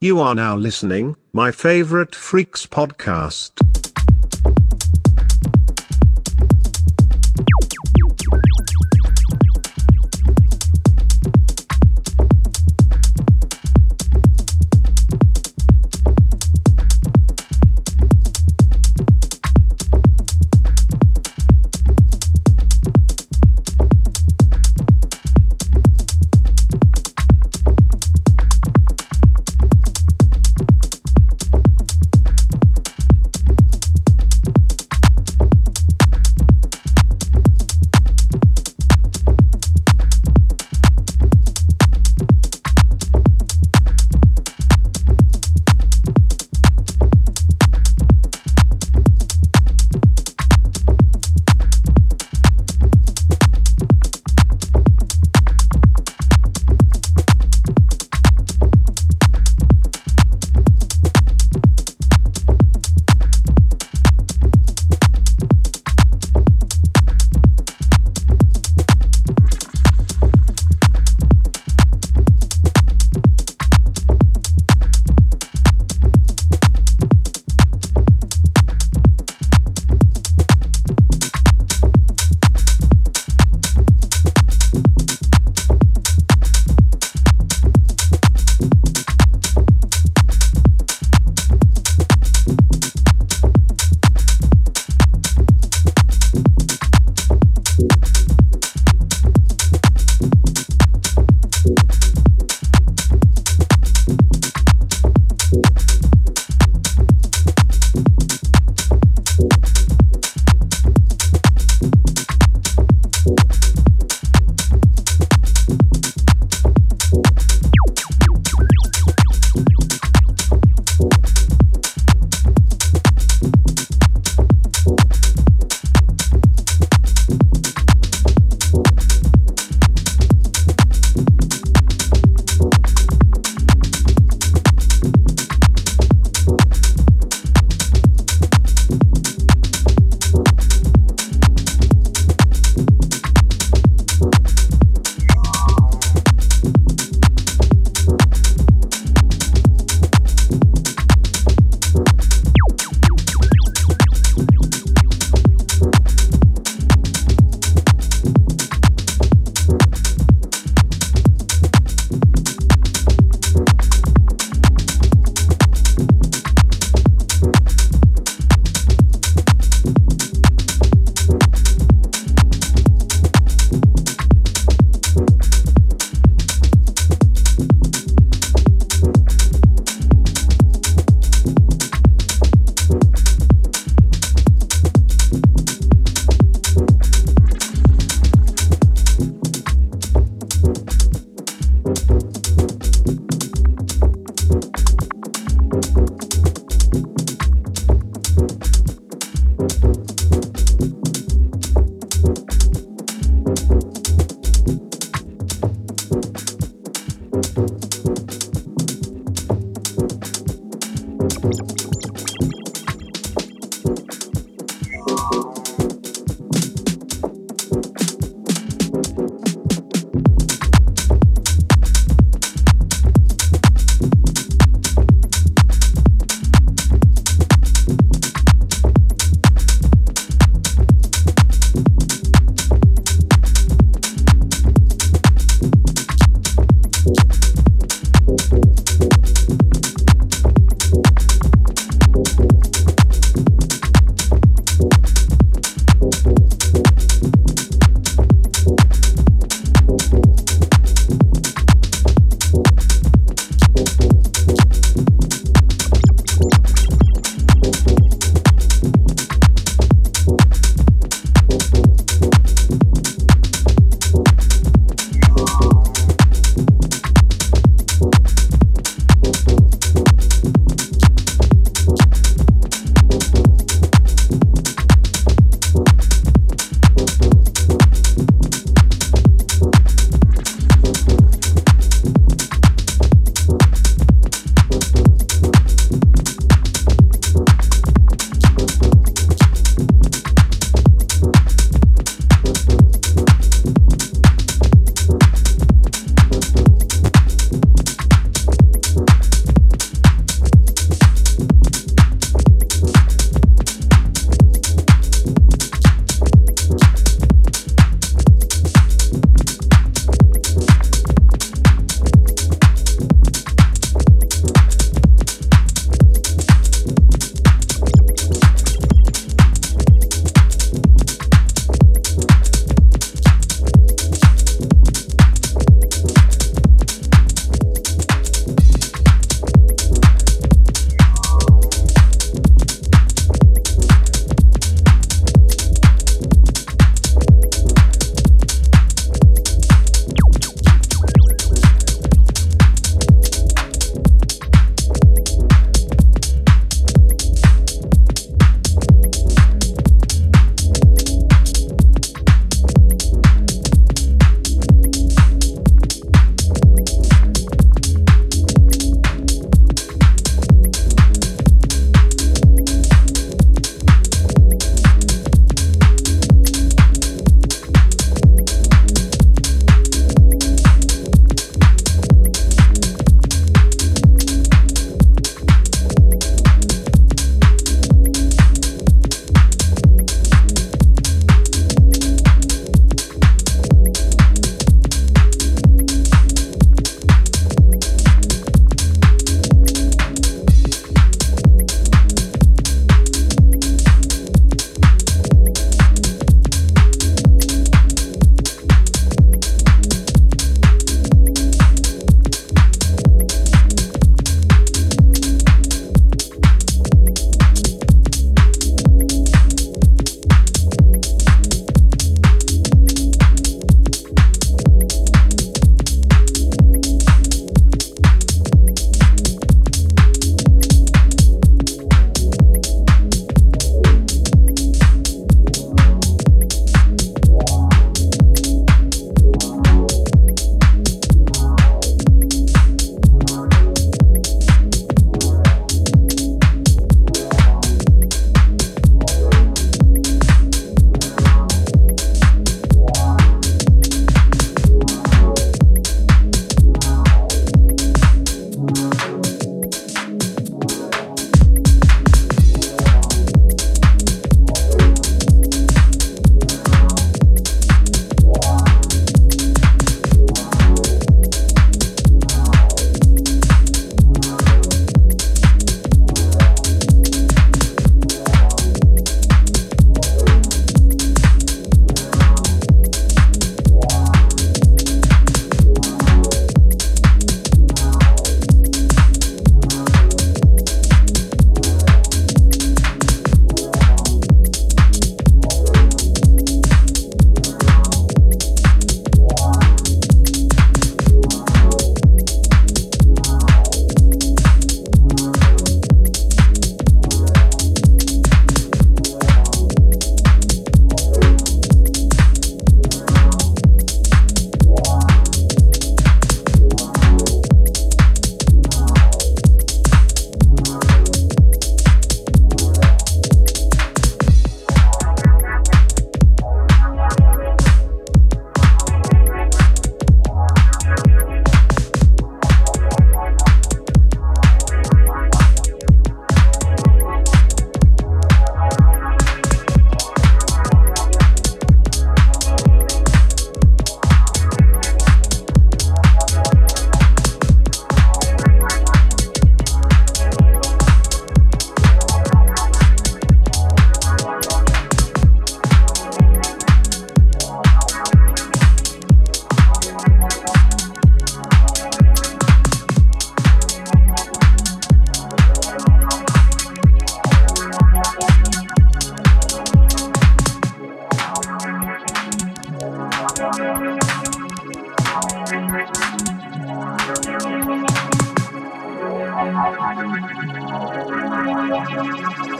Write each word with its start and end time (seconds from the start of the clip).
You 0.00 0.20
are 0.20 0.32
now 0.36 0.54
listening, 0.56 1.16
my 1.32 1.50
favorite 1.50 2.14
Freaks 2.14 2.66
podcast. 2.66 3.50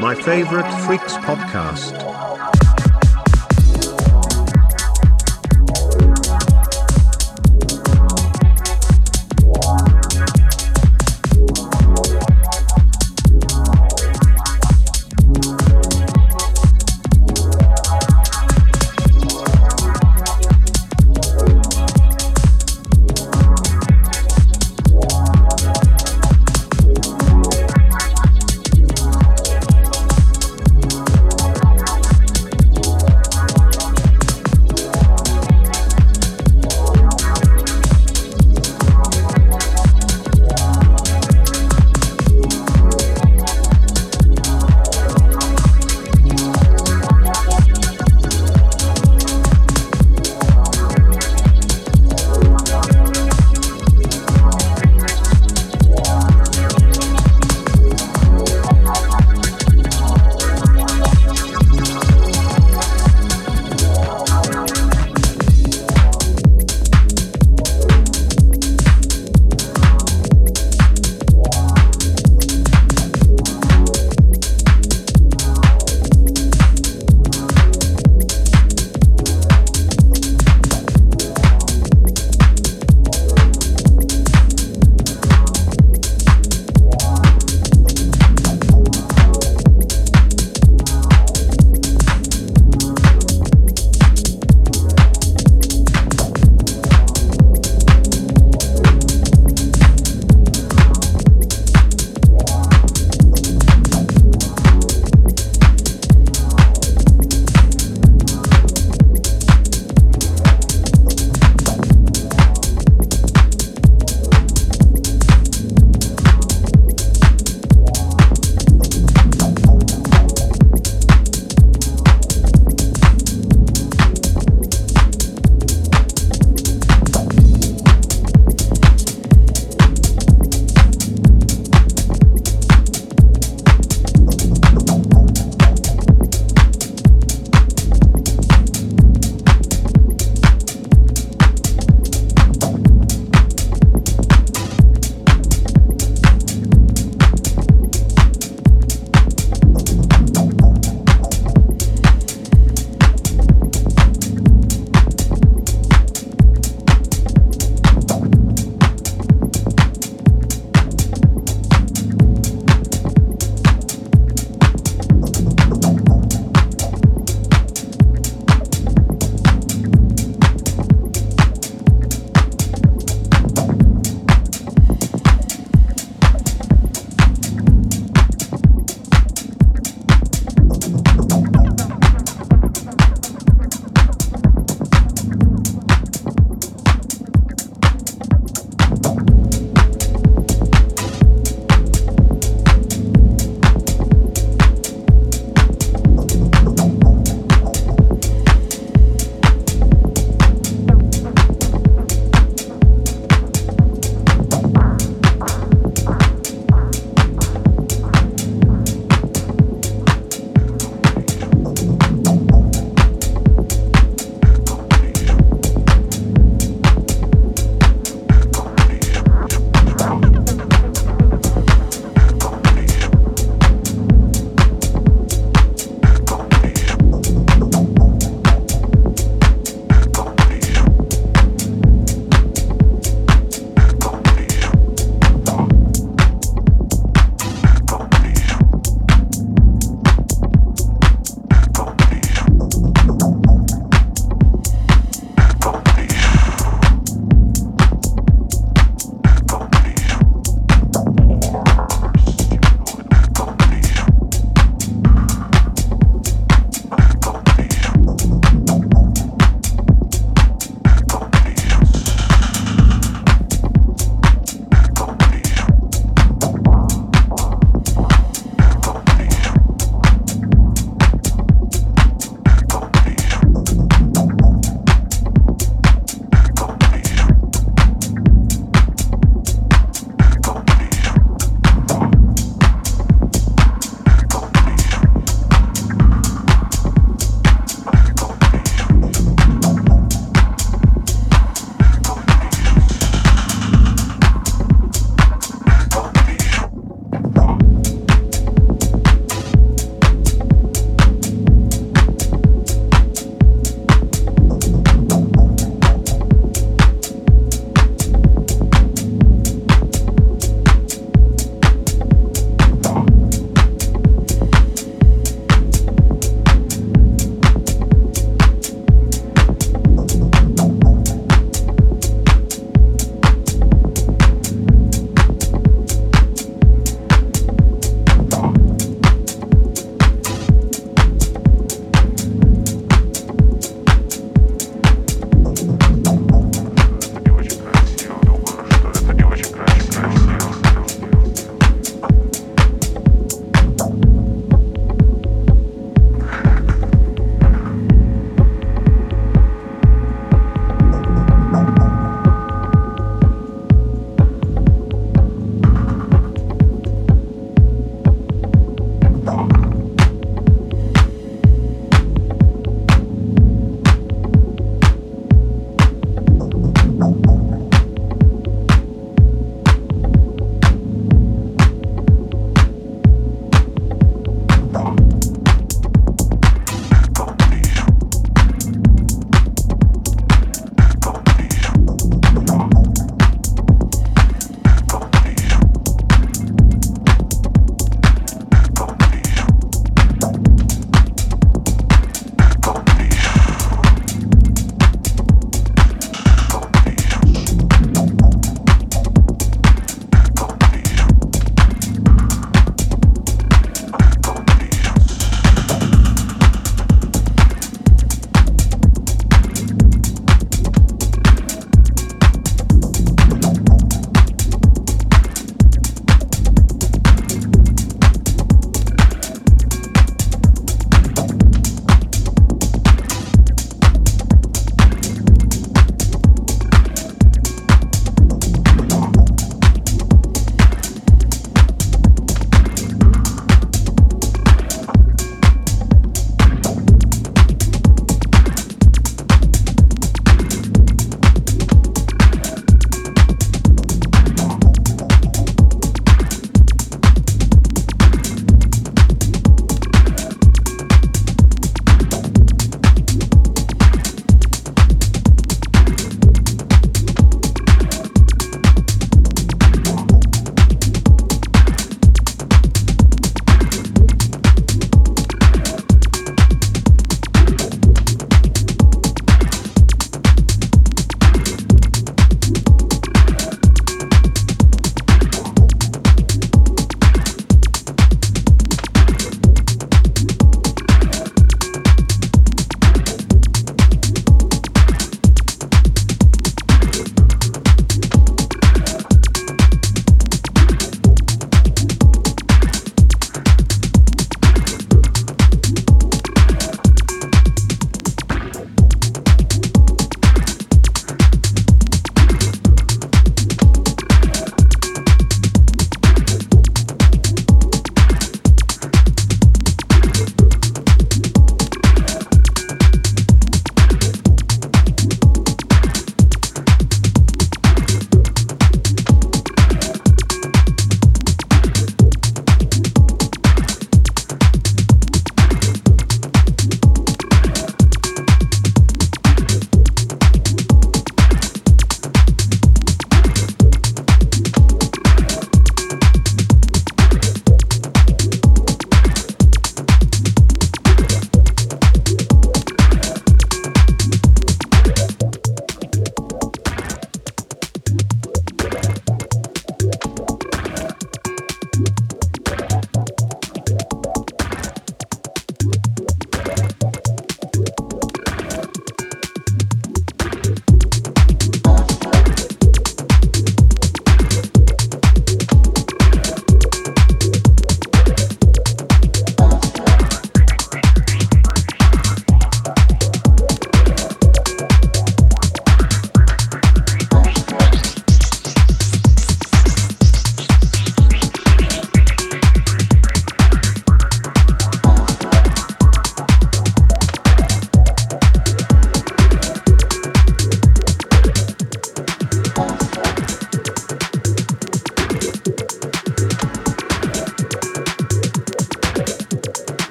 My 0.00 0.14
favorite 0.14 0.70
Freaks 0.84 1.14
podcast. 1.16 2.17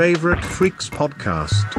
Favorite 0.00 0.42
Freaks 0.42 0.88
podcast. 0.88 1.69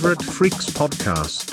Favorite 0.00 0.22
Freaks 0.22 0.70
podcast. 0.70 1.49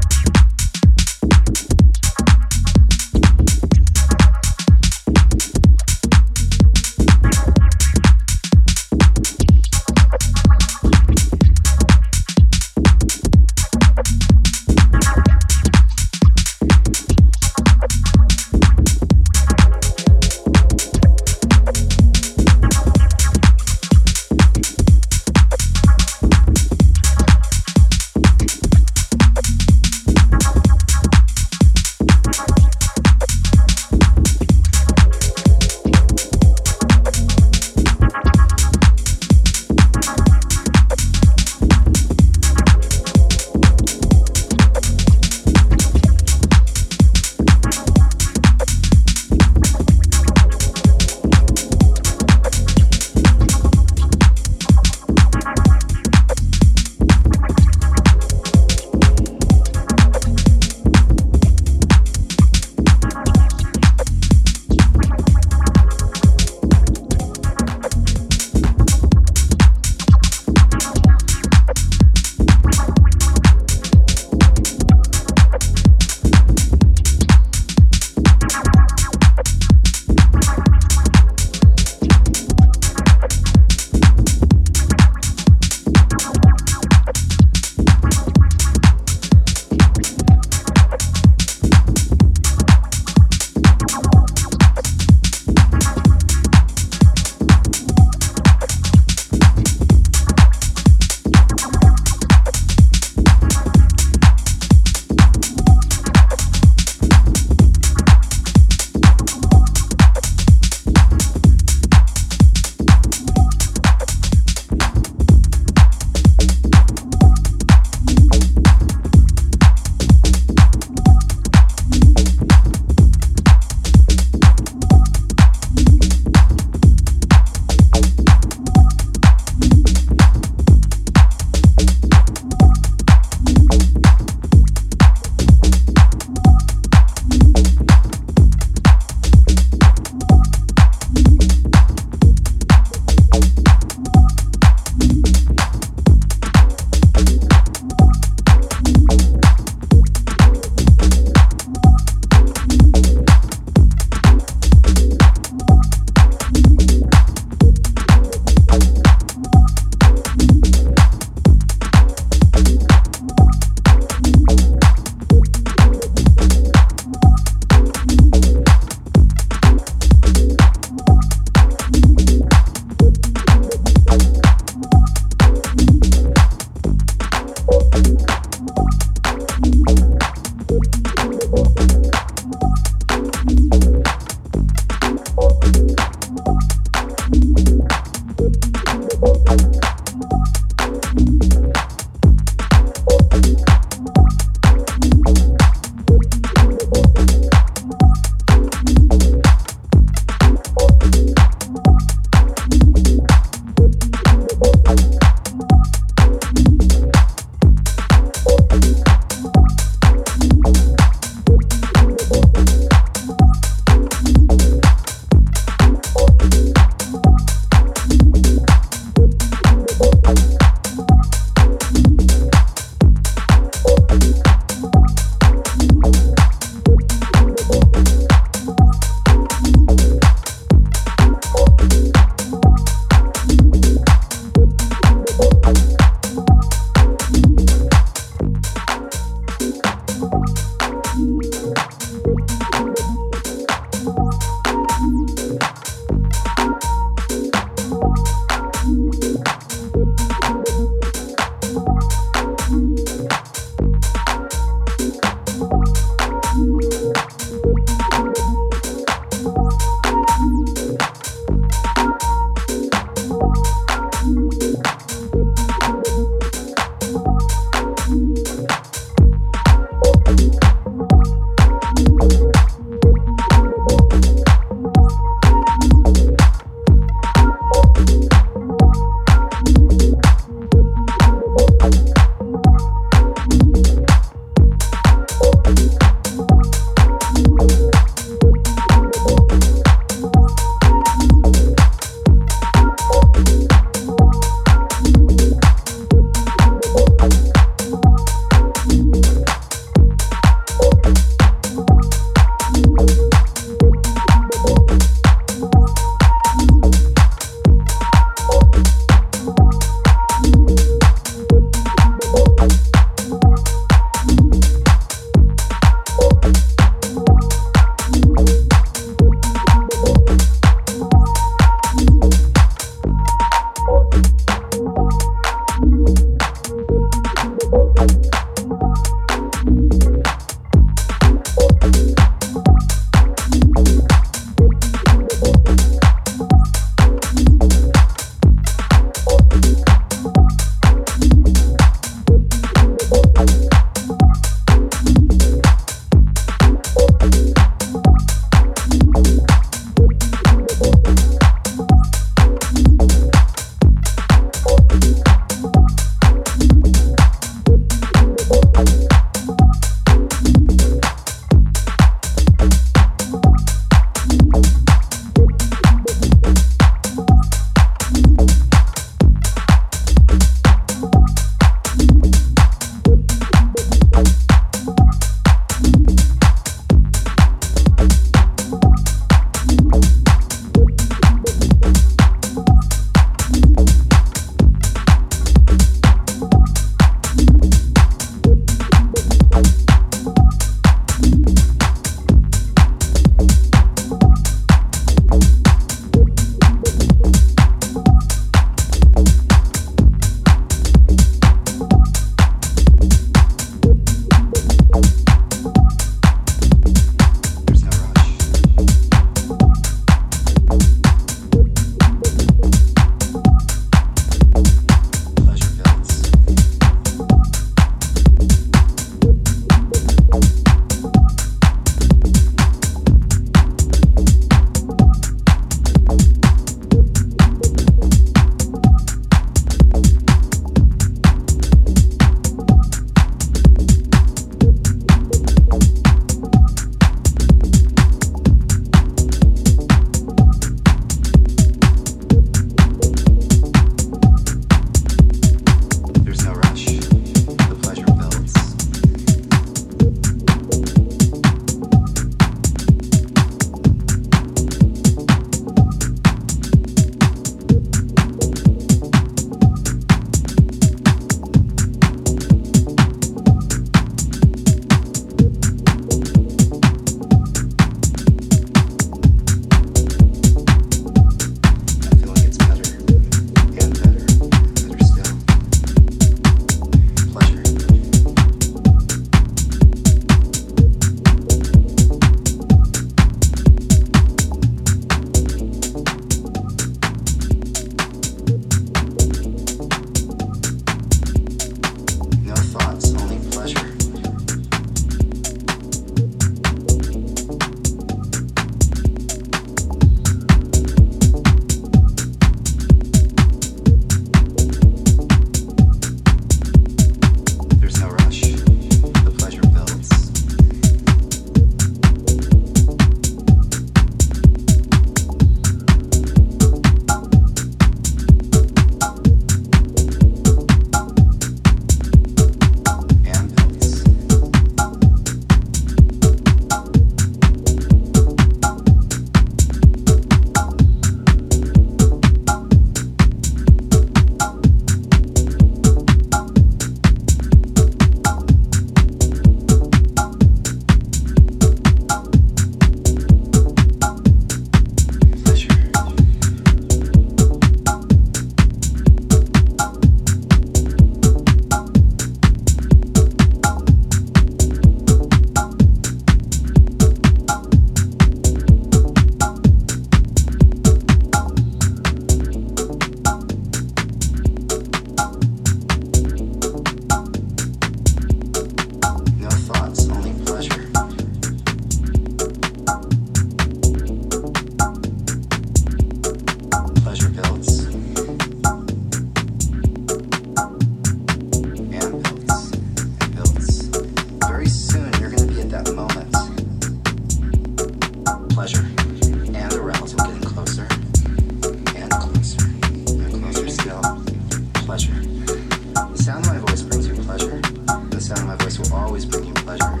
sound 598.34 598.48
my 598.48 598.56
voice 598.56 598.78
will 598.78 598.92
always 598.94 599.24
bring 599.24 599.44
you 599.44 599.54
pleasure. 599.54 600.00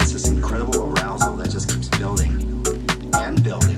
It's 0.00 0.12
this 0.12 0.28
incredible 0.28 0.92
arousal 0.92 1.36
that 1.36 1.50
just 1.50 1.68
keeps 1.68 1.88
building 1.88 2.64
and 3.14 3.42
building. 3.42 3.71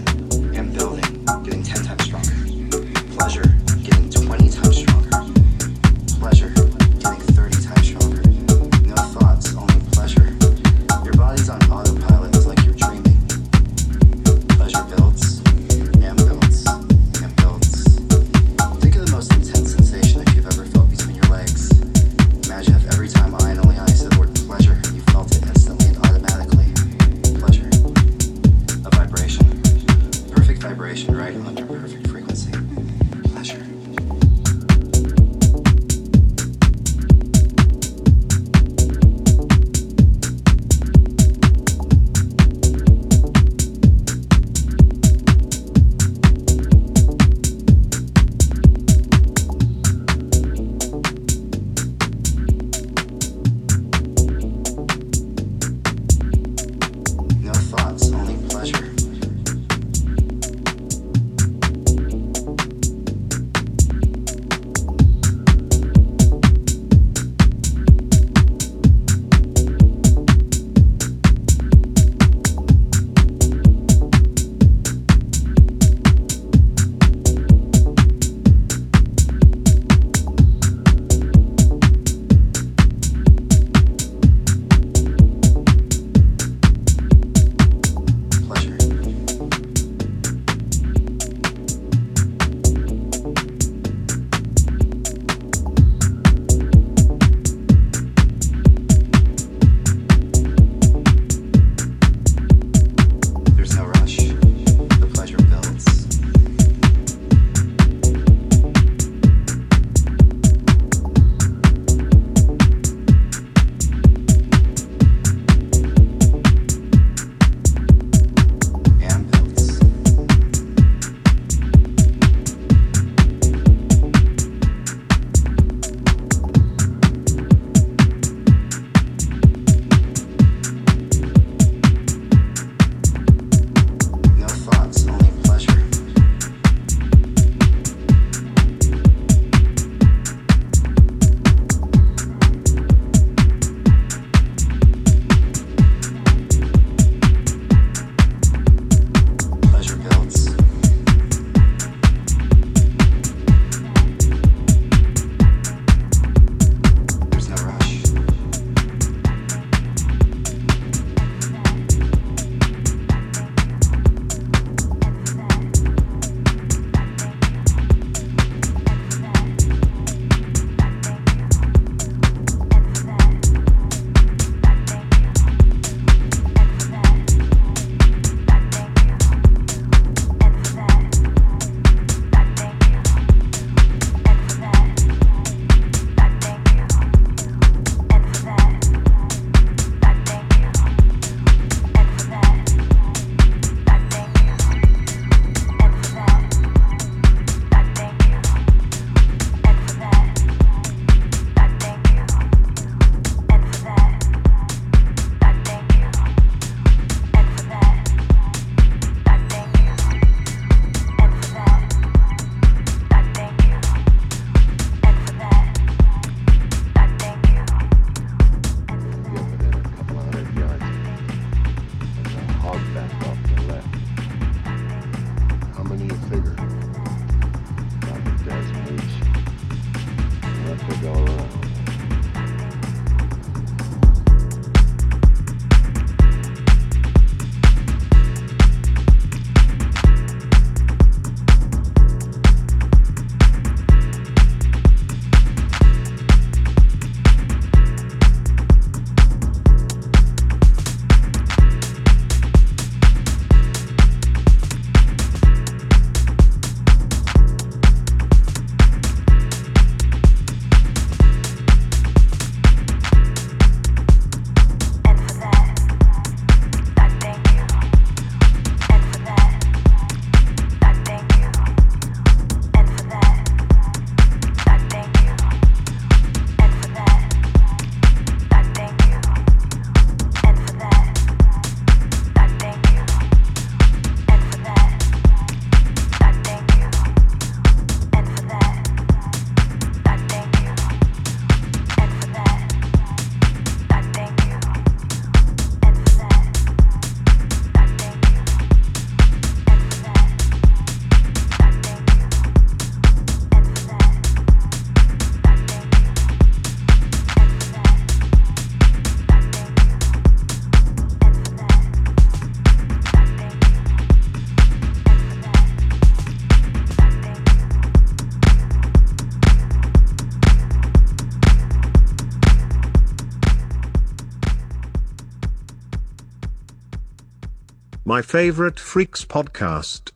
My 328.14 328.22
favorite 328.22 328.78
Freaks 328.78 329.24
podcast. 329.24 330.13